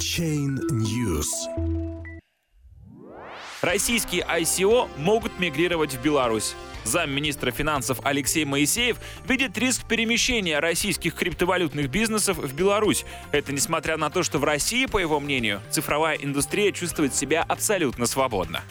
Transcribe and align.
Chain 0.00 0.58
News. 0.70 1.28
Российские 3.60 4.22
ICO 4.22 4.88
могут 4.96 5.38
мигрировать 5.38 5.92
в 5.92 6.00
Беларусь. 6.00 6.54
Замминистра 6.84 7.50
финансов 7.50 8.00
Алексей 8.02 8.46
Моисеев 8.46 8.96
видит 9.28 9.58
риск 9.58 9.86
перемещения 9.86 10.58
российских 10.58 11.14
криптовалютных 11.14 11.90
бизнесов 11.90 12.38
в 12.38 12.54
Беларусь. 12.54 13.04
Это 13.30 13.52
несмотря 13.52 13.98
на 13.98 14.08
то, 14.08 14.22
что 14.22 14.38
в 14.38 14.44
России, 14.44 14.86
по 14.86 14.96
его 14.96 15.20
мнению, 15.20 15.60
цифровая 15.70 16.16
индустрия 16.16 16.72
чувствует 16.72 17.14
себя 17.14 17.44
абсолютно 17.46 18.06
свободно. 18.06 18.62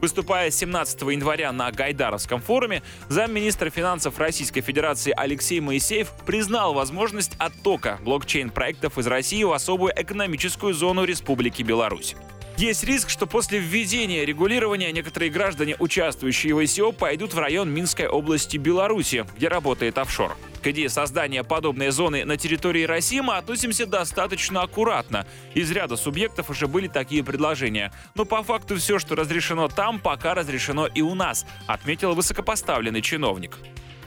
Выступая 0.00 0.50
17 0.50 1.00
января 1.02 1.52
на 1.52 1.70
Гайдаровском 1.70 2.40
форуме, 2.40 2.82
замминистра 3.08 3.70
финансов 3.70 4.18
Российской 4.18 4.60
Федерации 4.60 5.12
Алексей 5.16 5.60
Моисеев 5.60 6.12
признал 6.26 6.74
возможность 6.74 7.32
оттока 7.38 7.98
блокчейн-проектов 8.02 8.98
из 8.98 9.06
России 9.06 9.42
в 9.42 9.52
особую 9.52 9.92
экономическую 9.96 10.74
зону 10.74 11.04
Республики 11.04 11.62
Беларусь. 11.62 12.14
Есть 12.56 12.84
риск, 12.84 13.10
что 13.10 13.26
после 13.26 13.58
введения 13.58 14.24
регулирования 14.24 14.90
некоторые 14.90 15.30
граждане, 15.30 15.76
участвующие 15.78 16.54
в 16.54 16.58
ICO, 16.58 16.92
пойдут 16.92 17.34
в 17.34 17.38
район 17.38 17.70
Минской 17.70 18.06
области 18.06 18.56
Беларуси, 18.56 19.26
где 19.36 19.48
работает 19.48 19.98
офшор. 19.98 20.36
К 20.66 20.70
идее 20.70 20.88
создания 20.88 21.44
подобной 21.44 21.90
зоны 21.90 22.24
на 22.24 22.36
территории 22.36 22.82
России 22.82 23.20
мы 23.20 23.36
относимся 23.36 23.86
достаточно 23.86 24.62
аккуратно. 24.62 25.24
Из 25.54 25.70
ряда 25.70 25.94
субъектов 25.94 26.50
уже 26.50 26.66
были 26.66 26.88
такие 26.88 27.22
предложения. 27.22 27.92
Но 28.16 28.24
по 28.24 28.42
факту 28.42 28.74
все, 28.74 28.98
что 28.98 29.14
разрешено 29.14 29.68
там, 29.68 30.00
пока 30.00 30.34
разрешено 30.34 30.88
и 30.88 31.02
у 31.02 31.14
нас, 31.14 31.46
отметил 31.68 32.16
высокопоставленный 32.16 33.00
чиновник. 33.00 33.58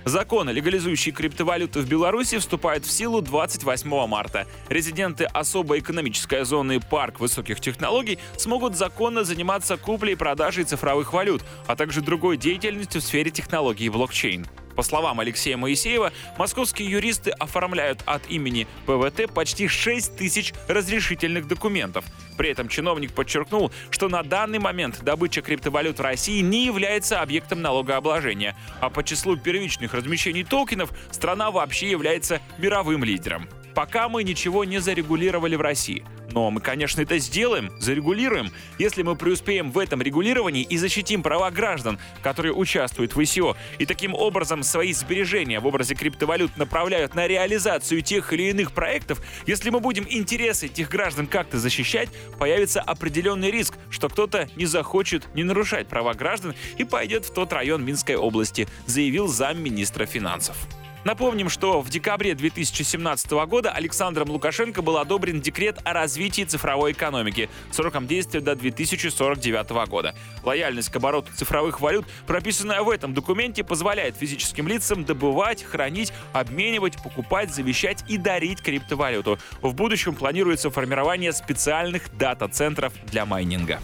Законы, 0.04 0.50
легализующие 0.50 1.16
криптовалюту 1.16 1.80
в 1.80 1.88
Беларуси, 1.88 2.40
вступают 2.40 2.86
в 2.86 2.92
силу 2.92 3.22
28 3.22 4.08
марта. 4.08 4.46
Резиденты 4.68 5.24
особой 5.24 5.80
экономической 5.80 6.44
зоны 6.44 6.82
«Парк 6.82 7.22
высоких 7.22 7.62
технологий» 7.62 8.20
смогут 8.36 8.76
законно 8.76 9.24
заниматься 9.24 9.78
куплей 9.78 10.12
и 10.12 10.18
продажей 10.18 10.66
цифровых 10.66 11.14
валют, 11.14 11.42
а 11.68 11.78
также 11.78 12.02
другой 12.02 12.36
деятельностью 12.36 13.00
в 13.00 13.06
сфере 13.06 13.32
технологий 13.32 13.88
блокчейн. 13.88 14.46
По 14.80 14.84
словам 14.84 15.20
Алексея 15.20 15.58
Моисеева, 15.58 16.14
московские 16.38 16.90
юристы 16.90 17.32
оформляют 17.32 18.02
от 18.06 18.32
имени 18.32 18.66
ПВТ 18.86 19.30
почти 19.30 19.68
6 19.68 20.16
тысяч 20.16 20.54
разрешительных 20.70 21.50
документов. 21.50 22.06
При 22.38 22.50
этом 22.50 22.70
чиновник 22.70 23.12
подчеркнул, 23.12 23.74
что 23.90 24.08
на 24.08 24.24
данный 24.24 24.60
момент 24.60 25.04
добыча 25.04 25.42
криптовалют 25.42 26.00
в 26.00 26.02
России 26.02 26.40
не 26.40 26.66
является 26.66 27.20
объектом 27.20 27.62
налогообложения, 27.62 28.56
а 28.80 28.90
по 28.90 29.04
числу 29.04 29.36
первичных 29.36 29.94
размещений 29.94 30.46
токенов 30.46 30.92
страна 31.12 31.52
вообще 31.52 31.92
является 31.92 32.40
мировым 32.58 33.04
лидером. 33.04 33.50
Пока 33.76 34.08
мы 34.08 34.24
ничего 34.24 34.64
не 34.64 34.80
зарегулировали 34.80 35.58
в 35.58 35.62
России. 35.62 36.06
Но 36.32 36.52
мы, 36.52 36.62
конечно, 36.62 37.02
это 37.02 37.18
сделаем, 37.18 37.72
зарегулируем, 37.80 38.52
если 38.78 39.02
мы 39.02 39.16
преуспеем 39.16 39.72
в 39.72 39.80
этом 39.80 40.02
регулировании 40.02 40.64
и 40.64 40.78
защитим 40.78 41.24
права 41.24 41.50
граждан, 41.52 42.00
которые 42.22 42.54
участвуют 42.54 43.16
в 43.16 43.20
ICO, 43.20 43.56
и 43.78 43.86
таким 43.86 44.14
образом 44.14 44.64
свои 44.64 44.94
сбережения 44.94 45.60
в 45.60 45.68
образе 45.68 45.96
криптовалют 45.96 46.58
направляют 46.58 47.16
на 47.16 47.28
реализацию 47.28 48.02
тех 48.02 48.32
или 48.34 48.50
иных 48.50 48.72
проектов, 48.72 49.22
если 49.46 49.70
мы 49.70 49.80
будем 49.80 50.06
интересы 50.10 50.68
этих 50.68 50.90
граждан 50.90 51.28
как-то 51.28 51.58
защищать, 51.58 52.10
появится 52.38 52.82
определенный 52.82 53.52
риск, 53.52 53.76
что 53.90 54.10
кто-то 54.10 54.48
не 54.56 54.66
захочет 54.66 55.34
не 55.34 55.44
нарушать 55.44 55.88
права 55.88 56.14
граждан 56.14 56.54
и 56.78 56.84
пойдет 56.84 57.26
в 57.26 57.34
тот 57.34 57.54
район 57.54 57.84
Минской 57.86 58.16
области, 58.16 58.68
заявил 58.86 59.28
замминистра 59.28 60.06
финансов. 60.06 60.58
Напомним, 61.10 61.50
что 61.50 61.82
в 61.82 61.90
декабре 61.90 62.36
2017 62.36 63.32
года 63.32 63.72
Александром 63.72 64.30
Лукашенко 64.30 64.84
был 64.84 65.00
одобрен 65.00 65.42
декрет 65.42 65.80
о 65.84 65.94
развитии 65.94 66.44
цифровой 66.44 66.92
экономики 66.92 67.50
сроком 67.72 68.06
действия 68.06 68.42
до 68.42 68.54
2049 68.54 69.90
года. 69.90 70.14
Лояльность 70.44 70.92
к 70.92 70.96
обороту 70.98 71.34
цифровых 71.34 71.82
валют, 71.82 72.06
прописанная 72.28 72.84
в 72.84 72.92
этом 72.92 73.16
документе, 73.16 73.64
позволяет 73.64 74.18
физическим 74.18 74.68
лицам 74.68 75.04
добывать, 75.04 75.64
хранить, 75.64 76.14
обменивать, 76.32 77.02
покупать, 77.02 77.52
завещать 77.52 78.04
и 78.08 78.20
дарить 78.20 78.62
криптовалюту. 78.62 79.40
В 79.64 79.74
будущем 79.74 80.14
планируется 80.14 80.70
формирование 80.70 81.34
специальных 81.34 82.16
дата-центров 82.20 82.94
для 83.08 83.26
майнинга. 83.26 83.80